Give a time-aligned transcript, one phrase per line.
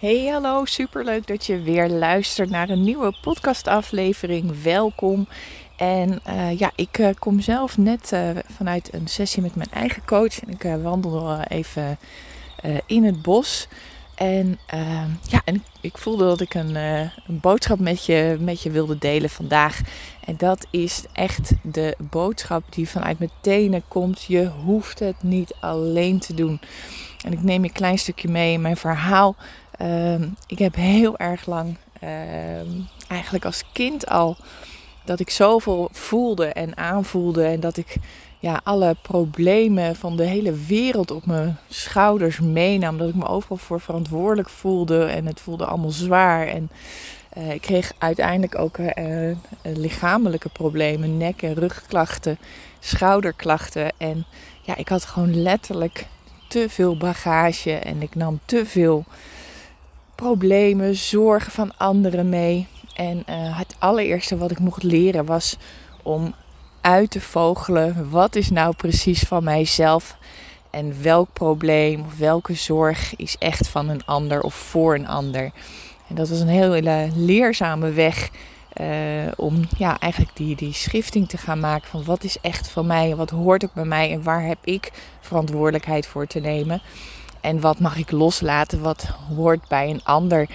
[0.00, 4.62] Hey, hallo, superleuk dat je weer luistert naar een nieuwe podcastaflevering.
[4.62, 5.28] Welkom.
[5.76, 10.04] En uh, ja, ik uh, kom zelf net uh, vanuit een sessie met mijn eigen
[10.04, 10.40] coach.
[10.40, 11.98] En ik wandel even
[12.86, 13.68] in het bos.
[14.14, 14.58] En
[15.28, 18.98] ja, en ik, ik, voelde dat ik een, een boodschap met je, met je wilde
[18.98, 19.80] delen vandaag.
[20.24, 24.22] En dat is echt de boodschap die vanuit mijn tenen komt.
[24.22, 26.60] Je hoeft het niet alleen te doen.
[27.24, 29.36] En ik neem je een klein stukje mee in mijn verhaal.
[29.80, 32.68] Ehm, ik heb heel erg lang, ehm,
[33.08, 34.36] eigenlijk als kind al,
[35.04, 37.44] dat ik zoveel voelde en aanvoelde.
[37.44, 37.96] En dat ik
[38.38, 42.98] ja, alle problemen van de hele wereld op mijn schouders meenam.
[42.98, 45.04] Dat ik me overal voor verantwoordelijk voelde.
[45.04, 46.46] En het voelde allemaal zwaar.
[46.46, 46.70] En
[47.38, 51.16] uh, ik kreeg uiteindelijk ook uh, lichamelijke problemen.
[51.16, 52.38] Nek- en rugklachten,
[52.78, 53.92] schouderklachten.
[53.96, 54.24] En
[54.62, 56.06] ja, ik had gewoon letterlijk
[56.48, 57.72] te veel bagage.
[57.72, 59.04] En ik nam te veel
[60.20, 62.66] problemen, zorgen van anderen mee.
[62.94, 65.56] En uh, het allereerste wat ik mocht leren was
[66.02, 66.34] om
[66.80, 68.10] uit te vogelen.
[68.10, 70.16] Wat is nou precies van mijzelf?
[70.70, 75.50] En welk probleem of welke zorg is echt van een ander of voor een ander?
[76.08, 78.30] En dat was een hele leerzame weg
[78.80, 78.86] uh,
[79.36, 83.10] om ja, eigenlijk die, die schifting te gaan maken van wat is echt van mij
[83.10, 86.82] en wat hoort ook bij mij en waar heb ik verantwoordelijkheid voor te nemen.
[87.40, 90.48] En wat mag ik loslaten, wat hoort bij een ander.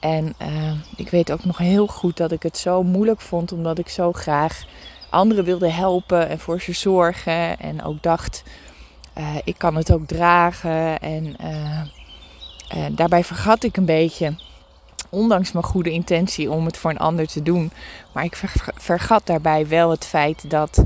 [0.00, 3.78] En uh, ik weet ook nog heel goed dat ik het zo moeilijk vond, omdat
[3.78, 4.64] ik zo graag
[5.10, 7.58] anderen wilde helpen en voor ze zorgen.
[7.58, 8.42] En ook dacht,
[9.18, 10.98] uh, ik kan het ook dragen.
[10.98, 14.36] En uh, daarbij vergat ik een beetje,
[15.10, 17.72] ondanks mijn goede intentie om het voor een ander te doen.
[18.12, 18.42] Maar ik
[18.74, 20.84] vergat daarbij wel het feit dat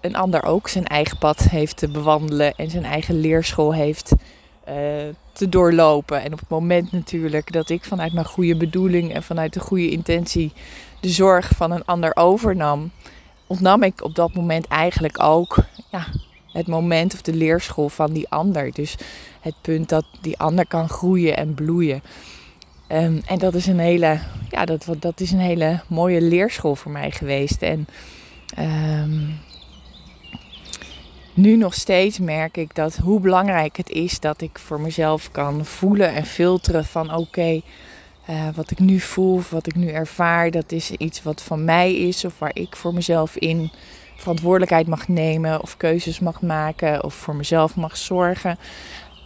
[0.00, 4.12] een ander ook zijn eigen pad heeft te bewandelen en zijn eigen leerschool heeft
[5.32, 6.22] te doorlopen.
[6.22, 9.90] En op het moment natuurlijk dat ik vanuit mijn goede bedoeling en vanuit de goede
[9.90, 10.52] intentie
[11.00, 12.90] de zorg van een ander overnam,
[13.46, 15.56] ontnam ik op dat moment eigenlijk ook
[15.90, 16.06] ja,
[16.52, 18.72] het moment of de leerschool van die ander.
[18.72, 18.96] Dus
[19.40, 22.02] het punt dat die ander kan groeien en bloeien.
[22.92, 24.18] Um, en dat is een hele,
[24.50, 27.62] ja, dat, dat is een hele mooie leerschool voor mij geweest.
[27.62, 27.88] En
[28.58, 29.38] um,
[31.38, 35.64] nu nog steeds merk ik dat hoe belangrijk het is dat ik voor mezelf kan
[35.64, 37.60] voelen en filteren van oké,
[38.30, 41.94] uh, wat ik nu voel, wat ik nu ervaar, dat is iets wat van mij
[41.94, 43.70] is of waar ik voor mezelf in
[44.16, 48.58] verantwoordelijkheid mag nemen of keuzes mag maken of voor mezelf mag zorgen.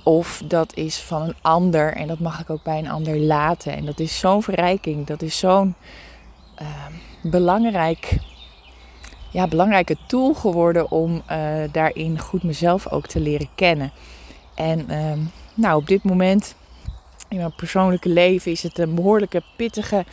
[0.04, 3.76] Of dat is van een ander en dat mag ik ook bij een ander laten.
[3.76, 5.74] En dat is zo'n verrijking, dat is zo'n
[6.62, 6.68] uh,
[7.22, 8.18] belangrijk
[9.32, 13.92] ja, belangrijke tool geworden om uh, daarin goed mezelf ook te leren kennen.
[14.54, 15.12] En uh,
[15.54, 16.54] nou, op dit moment
[17.28, 20.04] in mijn persoonlijke leven is het een behoorlijke pittige,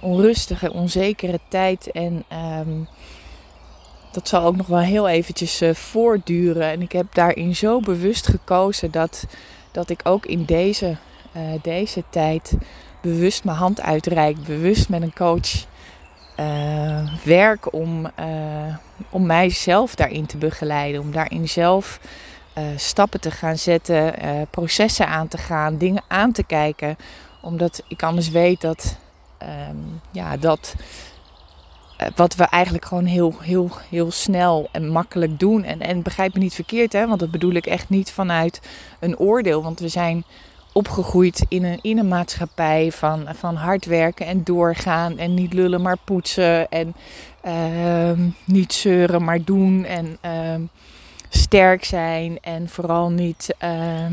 [0.00, 1.90] onrustige, onzekere tijd.
[1.90, 2.24] En
[2.58, 2.88] um,
[4.12, 6.70] dat zal ook nog wel heel eventjes uh, voortduren.
[6.70, 9.24] En ik heb daarin zo bewust gekozen dat,
[9.72, 10.96] dat ik ook in deze,
[11.36, 12.52] uh, deze tijd
[13.02, 14.44] bewust mijn hand uitreik.
[14.44, 15.66] Bewust met een coach
[17.24, 18.76] werk om, uh,
[19.10, 21.00] om mijzelf daarin te begeleiden.
[21.00, 22.00] Om daarin zelf
[22.58, 24.14] uh, stappen te gaan zetten,
[24.50, 26.96] processen aan te gaan, dingen aan te kijken.
[27.40, 28.96] Omdat ik anders weet dat,
[29.42, 30.74] um, ja, dat
[32.16, 35.64] wat we eigenlijk gewoon heel, heel, heel snel en makkelijk doen.
[35.64, 38.60] En, en begrijp me niet verkeerd, hè, want dat bedoel ik echt niet vanuit
[39.00, 39.62] een oordeel.
[39.62, 40.24] Want we zijn
[40.72, 45.18] opgegroeid in een, in een maatschappij van, van hard werken en doorgaan.
[45.18, 46.68] En niet lullen, maar poetsen.
[46.68, 46.94] En
[47.44, 49.84] uh, niet zeuren, maar doen.
[49.84, 50.66] En uh,
[51.28, 52.38] sterk zijn.
[52.40, 54.06] En vooral niet, uh,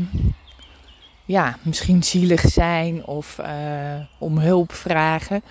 [1.24, 3.46] ja, misschien zielig zijn of uh,
[4.18, 5.42] om hulp vragen.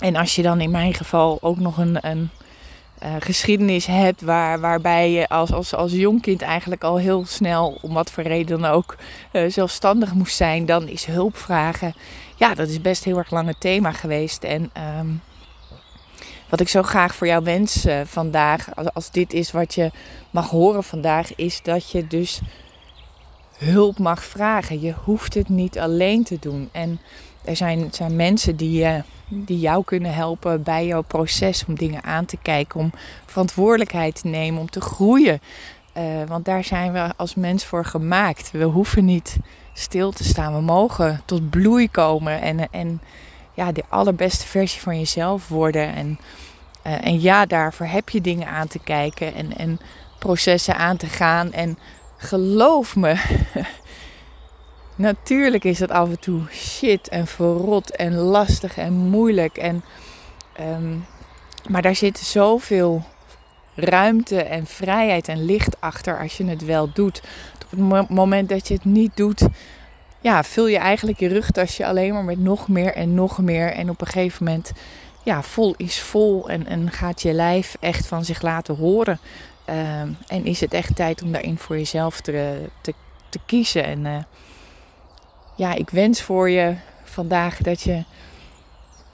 [0.00, 2.30] En als je dan in mijn geval ook nog een, een
[3.02, 7.78] uh, geschiedenis hebt waar, waarbij je als, als, als jong kind eigenlijk al heel snel,
[7.82, 8.96] om wat voor reden dan ook,
[9.32, 11.94] uh, zelfstandig moest zijn, dan is hulp vragen.
[12.36, 14.44] Ja, dat is best heel erg lang het thema geweest.
[14.44, 15.20] En um,
[16.48, 19.90] wat ik zo graag voor jou wens uh, vandaag, als, als dit is wat je
[20.30, 22.40] mag horen vandaag, is dat je dus
[23.56, 24.80] hulp mag vragen.
[24.80, 26.68] Je hoeft het niet alleen te doen.
[26.72, 27.00] En
[27.44, 28.94] er zijn, mensen die, uh,
[29.28, 32.92] die jou kunnen helpen bij jouw proces om dingen aan te kijken, om
[33.26, 35.40] verantwoordelijkheid te nemen, om te groeien.
[35.96, 38.50] Uh, want daar zijn we als mens voor gemaakt.
[38.50, 39.36] We hoeven niet
[39.72, 40.54] stil te staan.
[40.54, 43.00] We mogen tot bloei komen en, en
[43.54, 45.94] ja, de allerbeste versie van jezelf worden.
[45.94, 46.18] En,
[46.86, 49.80] uh, en ja, daarvoor heb je dingen aan te kijken en, en
[50.18, 51.52] processen aan te gaan.
[51.52, 51.78] En
[52.16, 53.14] geloof me,
[54.94, 59.56] natuurlijk is het af en toe shit en verrot en lastig en moeilijk.
[59.56, 59.84] En,
[60.52, 60.96] ehm,
[61.68, 63.04] maar daar zit zoveel
[63.74, 67.22] ruimte en vrijheid en licht achter als je het wel doet.
[67.72, 69.46] Op het moment dat je het niet doet,
[70.20, 73.72] ja, vul je eigenlijk je rugtasje alleen maar met nog meer en nog meer.
[73.72, 74.72] En op een gegeven moment,
[75.22, 79.18] ja, vol is vol en, en gaat je lijf echt van zich laten horen.
[79.64, 82.94] Ehm, en is het echt tijd om daarin voor jezelf te, te,
[83.28, 83.84] te kiezen.
[83.84, 84.16] En uh,
[85.60, 86.74] ja, ik wens voor je
[87.04, 88.04] vandaag dat je,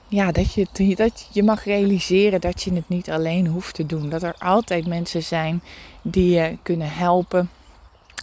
[0.09, 4.09] ja, dat, je, dat je mag realiseren dat je het niet alleen hoeft te doen.
[4.09, 5.63] Dat er altijd mensen zijn
[6.03, 7.51] die je kunnen helpen.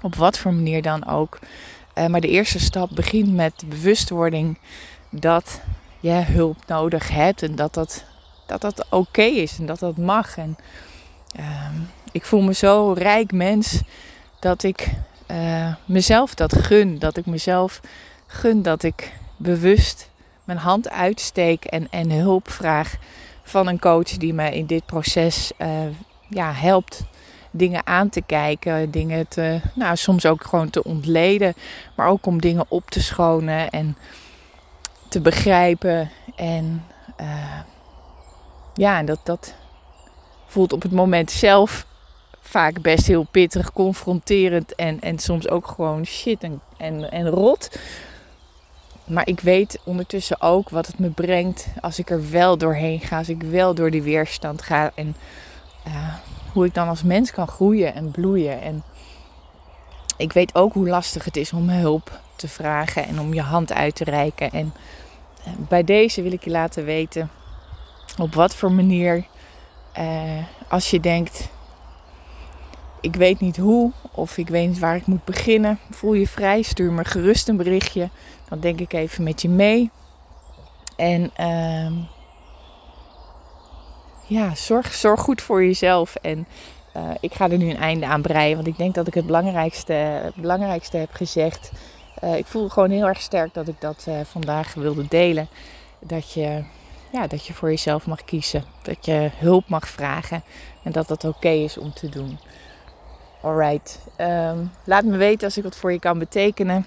[0.01, 1.39] Op wat voor manier dan ook.
[1.95, 4.57] Uh, maar de eerste stap begint met bewustwording
[5.09, 5.61] dat
[5.99, 8.03] je hulp nodig hebt en dat dat,
[8.45, 10.37] dat, dat oké is en dat dat mag.
[10.37, 10.57] En
[11.39, 11.67] uh,
[12.11, 13.81] ik voel me zo rijk mens
[14.39, 14.89] dat ik
[15.31, 16.99] uh, mezelf dat gun.
[16.99, 17.81] Dat ik mezelf
[18.33, 20.09] gun dat ik bewust
[20.43, 22.95] mijn hand uitsteek en, en hulp vraag
[23.43, 25.67] van een coach die me in dit proces uh,
[26.29, 27.03] ja, helpt
[27.51, 31.53] dingen aan te kijken, dingen te, nou, soms ook gewoon te ontleden,
[31.95, 33.97] maar ook om dingen op te schonen en
[35.09, 36.11] te begrijpen.
[36.35, 36.85] En
[37.21, 37.59] uh,
[38.73, 39.53] ja, dat, dat
[40.47, 41.85] voelt op het moment zelf
[42.39, 47.79] vaak best heel pittig, confronterend en, en soms ook gewoon shit en, en, en rot.
[49.05, 53.17] Maar ik weet ondertussen ook wat het me brengt als ik er wel doorheen ga,
[53.17, 54.91] als ik wel door die weerstand ga.
[54.95, 55.15] En
[55.87, 56.13] uh,
[56.53, 58.61] hoe ik dan als mens kan groeien en bloeien.
[58.61, 58.83] En
[60.17, 63.73] ik weet ook hoe lastig het is om hulp te vragen en om je hand
[63.73, 64.51] uit te reiken.
[64.51, 64.73] En
[65.43, 67.29] eh, bij deze wil ik je laten weten
[68.17, 69.25] op wat voor manier,
[69.99, 71.49] uh, als je denkt,
[73.03, 76.61] ik weet niet hoe of ik weet niet waar ik moet beginnen, voel je vrij,
[76.61, 78.09] stuur me gerust een berichtje.
[78.49, 79.89] Dan denk ik even met je mee.
[80.95, 81.91] En uh,
[84.27, 86.15] ja, zorg, zorg goed voor jezelf.
[86.15, 86.47] En
[86.97, 89.25] uh, ik ga er nu een einde aan breien, want ik denk dat ik het
[89.25, 91.71] belangrijkste, belangrijkste heb gezegd.
[92.23, 95.47] Uh, ik voel gewoon heel erg sterk dat ik dat uh, vandaag wilde delen.
[95.99, 96.63] Dat je,
[97.11, 98.63] ja, dat je voor jezelf mag kiezen.
[98.81, 100.43] Dat je hulp mag vragen.
[100.83, 102.39] En dat dat oké is om te doen.
[103.43, 103.99] Alright.
[104.17, 106.85] Um, laat me weten als ik wat voor je kan betekenen.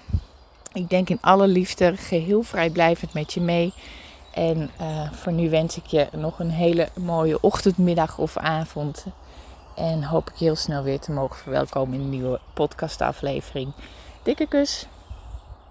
[0.73, 3.73] Ik denk in alle liefde, geheel vrijblijvend met je mee.
[4.33, 9.05] En uh, voor nu wens ik je nog een hele mooie ochtend, middag of avond.
[9.75, 13.71] En hoop ik heel snel weer te mogen verwelkomen in een nieuwe podcastaflevering.
[14.23, 14.87] Dikke kus.